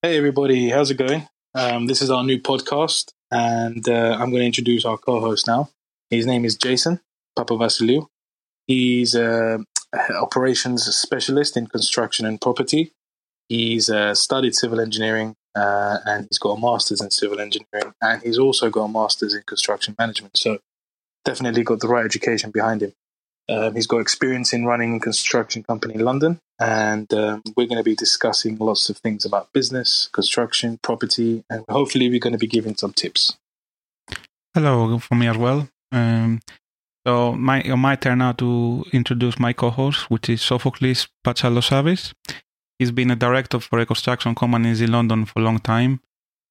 [0.00, 1.26] Hey, everybody, how's it going?
[1.56, 5.48] Um, this is our new podcast, and uh, I'm going to introduce our co host
[5.48, 5.70] now.
[6.08, 7.00] His name is Jason
[7.36, 8.06] Papavasiliou.
[8.68, 12.92] He's an operations specialist in construction and property.
[13.48, 18.22] He's uh, studied civil engineering uh, and he's got a master's in civil engineering, and
[18.22, 20.36] he's also got a master's in construction management.
[20.36, 20.60] So,
[21.24, 22.92] definitely got the right education behind him.
[23.50, 27.78] Um, he's got experience in running a construction company in London, and um, we're going
[27.78, 32.38] to be discussing lots of things about business, construction, property, and hopefully we're going to
[32.38, 33.38] be giving some tips.
[34.54, 35.68] Hello for me as well.
[35.92, 36.40] Um,
[37.06, 42.12] so my my turn now to introduce my co-host, which is Sophocles Pachalosavis.
[42.78, 46.00] He's been a director for a construction companies in London for a long time.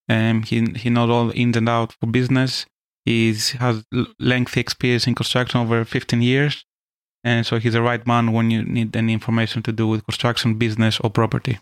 [0.10, 2.66] Um, he he knows all in and out for business.
[3.06, 3.86] He has
[4.20, 6.66] lengthy experience in construction over 15 years
[7.24, 10.56] and so he's the right man when you need any information to do with construction,
[10.56, 11.60] business, or property.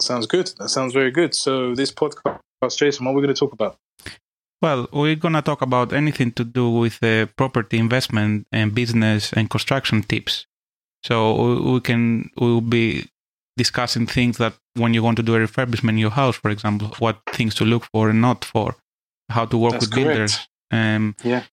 [0.00, 0.52] Sounds good.
[0.58, 1.34] That sounds very good.
[1.34, 3.78] So, this podcast, Jason, what are we going to talk about?
[4.60, 9.32] Well, we're going to talk about anything to do with uh, property investment and business
[9.32, 10.46] and construction tips.
[11.02, 13.08] So, we can we'll be
[13.56, 16.88] discussing things that when you want to do a refurbishment in your house, for example,
[16.98, 18.76] what things to look for and not for,
[19.30, 20.08] how to work That's with correct.
[20.08, 20.48] builders.
[20.70, 21.44] Um, yeah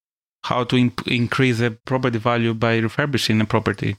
[0.44, 3.98] how to imp- increase the property value by refurbishing a property.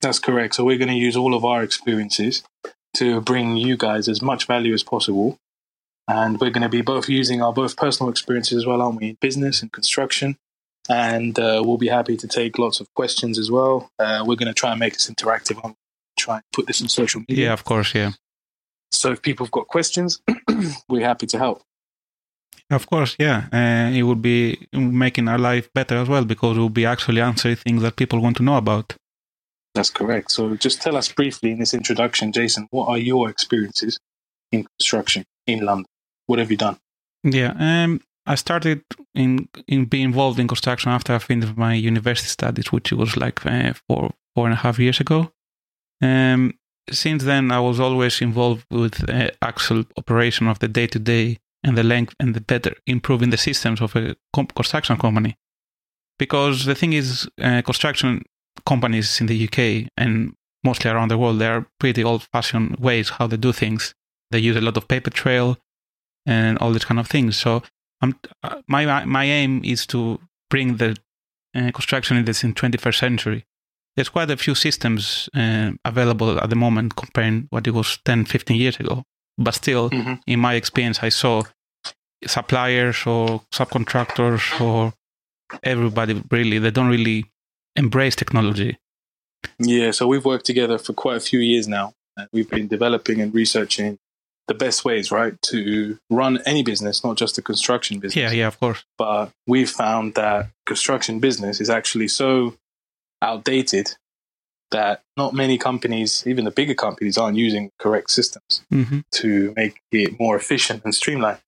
[0.00, 0.54] That's correct.
[0.54, 2.42] So we're going to use all of our experiences
[2.96, 5.38] to bring you guys as much value as possible.
[6.08, 9.10] And we're going to be both using our both personal experiences as well, aren't we,
[9.10, 10.36] in business and construction.
[10.88, 13.90] And uh, we'll be happy to take lots of questions as well.
[13.98, 15.60] Uh, we're going to try and make this interactive.
[15.62, 15.74] I'm
[16.18, 17.46] try and put this on social media.
[17.46, 18.12] Yeah, of course, yeah.
[18.92, 20.20] So if people have got questions,
[20.88, 21.62] we're happy to help.
[22.70, 23.48] Of course, yeah.
[23.52, 27.56] Uh, it would be making our life better as well because we'll be actually answering
[27.56, 28.94] things that people want to know about.
[29.74, 30.30] That's correct.
[30.30, 33.98] So just tell us briefly in this introduction, Jason, what are your experiences
[34.52, 35.86] in construction in London?
[36.26, 36.78] What have you done?
[37.24, 38.82] Yeah, um, I started
[39.14, 43.44] in in being involved in construction after I finished my university studies, which was like
[43.44, 45.32] uh, four four and a half years ago.
[46.00, 46.54] Um,
[46.90, 51.38] since then, I was always involved with uh, actual operation of the day to day
[51.62, 55.36] and the length and the better improving the systems of a construction company.
[56.18, 58.22] Because the thing is, uh, construction
[58.66, 60.34] companies in the UK and
[60.64, 63.94] mostly around the world, they are pretty old-fashioned ways how they do things.
[64.30, 65.58] They use a lot of paper trail
[66.26, 67.36] and all these kind of things.
[67.36, 67.62] So
[68.02, 68.18] um,
[68.66, 70.96] my my aim is to bring the
[71.54, 73.44] uh, construction in this in 21st century.
[73.96, 78.24] There's quite a few systems uh, available at the moment comparing what it was 10,
[78.26, 79.04] 15 years ago.
[79.42, 80.14] But still, mm-hmm.
[80.26, 81.42] in my experience, I saw
[82.26, 84.92] suppliers or subcontractors or
[85.62, 87.24] everybody really, they don't really
[87.74, 88.78] embrace technology.
[89.58, 91.94] Yeah, so we've worked together for quite a few years now.
[92.16, 93.98] And we've been developing and researching
[94.46, 98.32] the best ways, right, to run any business, not just the construction business.
[98.32, 98.84] Yeah, yeah, of course.
[98.98, 102.56] But we've found that construction business is actually so
[103.22, 103.96] outdated
[104.70, 109.00] that not many companies, even the bigger companies, aren't using correct systems mm-hmm.
[109.12, 111.40] to make it more efficient and streamlined.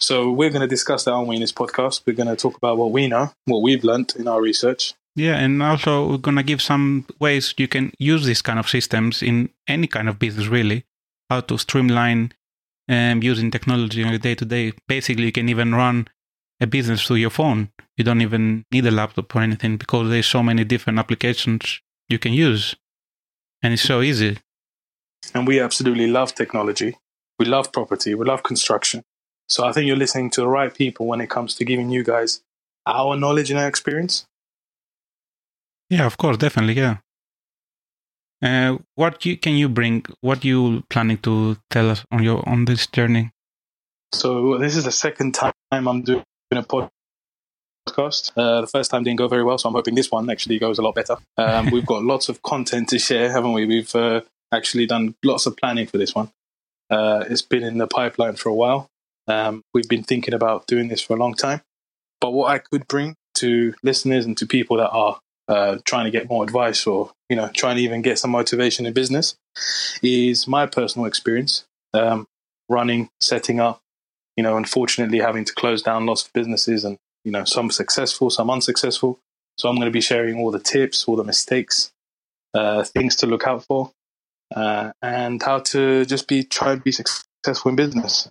[0.00, 2.02] So we're going to discuss that, aren't we, in this podcast?
[2.06, 4.94] We're going to talk about what we know, what we've learned in our research.
[5.14, 8.68] Yeah, and also we're going to give some ways you can use these kind of
[8.68, 10.84] systems in any kind of business, really.
[11.30, 12.32] How to streamline
[12.88, 14.72] um, using technology on a day to day.
[14.88, 16.08] Basically, you can even run
[16.60, 17.70] a business through your phone.
[17.96, 22.18] You don't even need a laptop or anything because there's so many different applications you
[22.18, 22.76] can use.
[23.62, 24.38] And it's so easy.
[25.34, 26.96] And we absolutely love technology.
[27.38, 28.14] We love property.
[28.14, 29.02] We love construction.
[29.48, 32.02] So I think you're listening to the right people when it comes to giving you
[32.02, 32.40] guys
[32.86, 34.26] our knowledge and our experience.
[35.90, 36.96] Yeah, of course, definitely, yeah.
[38.42, 40.04] Uh, what you, can you bring?
[40.20, 43.30] What you planning to tell us on your on this journey?
[44.12, 46.90] So this is the second time I'm doing a podcast
[47.88, 48.32] podcast.
[48.36, 50.78] Uh, the first time didn't go very well, so I'm hoping this one actually goes
[50.78, 51.16] a lot better.
[51.36, 53.66] Um, we've got lots of content to share, haven't we?
[53.66, 54.22] We've uh,
[54.52, 56.30] actually done lots of planning for this one.
[56.90, 58.88] Uh, it's been in the pipeline for a while.
[59.28, 61.62] Um, we've been thinking about doing this for a long time.
[62.20, 65.18] But what I could bring to listeners and to people that are
[65.48, 68.86] uh, trying to get more advice or you know trying to even get some motivation
[68.86, 69.36] in business
[70.02, 71.64] is my personal experience
[71.94, 72.26] um,
[72.68, 73.80] running, setting up.
[74.36, 78.30] You know, unfortunately, having to close down lots of businesses and you know, some successful,
[78.30, 79.18] some unsuccessful.
[79.58, 81.92] So I'm going to be sharing all the tips, all the mistakes,
[82.54, 83.92] uh, things to look out for,
[84.54, 88.28] uh, and how to just be try and be successful in business.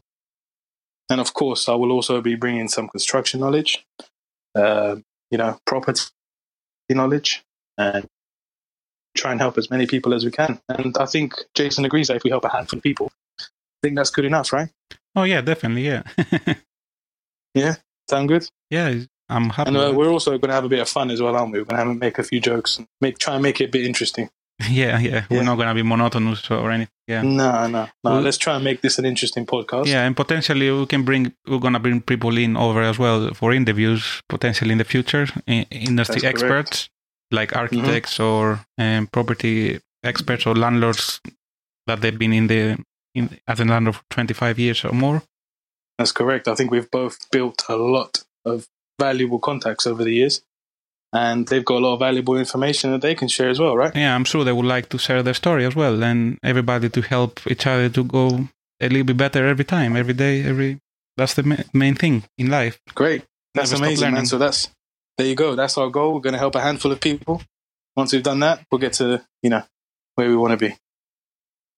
[1.09, 3.85] And of course, I will also be bringing some construction knowledge,
[4.55, 4.95] uh,
[5.29, 6.03] you know, property
[6.89, 7.43] knowledge,
[7.77, 8.05] and
[9.15, 10.59] try and help as many people as we can.
[10.69, 13.45] And I think Jason agrees that if we help a handful of people, I
[13.83, 14.69] think that's good enough, right?
[15.15, 15.85] Oh yeah, definitely.
[15.85, 16.03] Yeah.
[17.53, 17.75] yeah.
[18.11, 18.43] Sound good?
[18.69, 18.93] yeah,
[19.29, 19.69] I'm happy.
[19.69, 21.59] And uh, we're also going to have a bit of fun as well, aren't we?
[21.59, 23.85] We're going to make a few jokes and make try and make it a bit
[23.85, 24.25] interesting.
[24.25, 24.31] it.
[24.81, 25.23] yeah, yeah.
[25.29, 26.93] We're not gonna be monotonous or anything.
[27.07, 27.23] Yeah.
[27.23, 27.87] No, no, no.
[28.03, 29.87] Well- Let's try and make this an interesting podcast.
[29.87, 33.53] Yeah, and potentially we can bring we're gonna bring people in over as well for
[33.53, 36.43] interviews potentially in the future, industry That's correct.
[36.43, 36.89] experts
[37.31, 41.21] like architects or um, property experts or landlords
[41.87, 42.77] that they've been in the
[43.15, 45.23] in as a landlord for 25 years or more.
[46.01, 46.48] That's correct.
[46.48, 48.68] I think we've both built a lot of
[49.00, 50.42] valuable contacts over the years,
[51.13, 53.95] and they've got a lot of valuable information that they can share as well, right?
[53.95, 57.01] Yeah, I'm sure they would like to share their story as well, and everybody to
[57.01, 58.48] help each other to go
[58.80, 60.80] a little bit better every time, every day, every.
[61.18, 62.80] That's the ma- main thing in life.
[62.95, 63.24] Great.
[63.53, 64.25] That's Never amazing, man.
[64.25, 64.69] So that's
[65.19, 65.53] there you go.
[65.53, 66.15] That's our goal.
[66.15, 67.44] We're going to help a handful of people.
[67.95, 69.62] Once we've done that, we'll get to you know
[70.15, 70.75] where we want to be.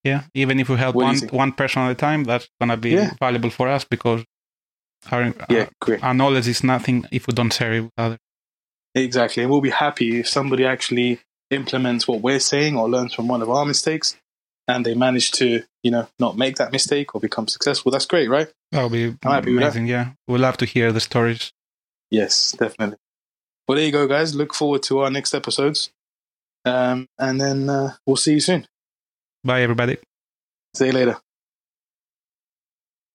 [0.03, 2.89] Yeah, even if we help What one one person at a time, that's gonna be
[2.91, 3.13] Yeah.
[3.19, 4.23] valuable for us because
[5.11, 6.03] our Yeah, great.
[6.03, 8.19] our knowledge is nothing if we don't share it with others.
[8.95, 9.44] Exactly.
[9.44, 11.19] And we'll be happy if somebody actually
[11.50, 14.15] implements what we're saying or learns from one of our mistakes
[14.67, 17.91] and they manage to, you know, not make that mistake or become successful.
[17.91, 18.50] That's great, right?
[18.71, 19.65] That would be I'm happy with that.
[19.67, 19.88] amazing.
[19.88, 21.51] Yeah, we'll love to hear the stories.
[22.11, 22.97] Yes, definitely.
[23.67, 24.35] Well, there you go, guys.
[24.35, 25.91] Look forward to our next episodes.
[26.65, 28.67] Um, and then uh, we'll see you soon.
[29.44, 29.98] Bye, everybody.
[30.75, 31.18] See you later.